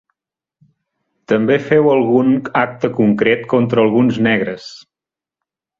També 1.33 1.57
feu 1.67 1.91
algun 1.97 2.33
acte 2.65 2.93
concret 3.01 3.47
contra 3.55 3.87
alguns 3.87 4.23
negres. 4.31 4.71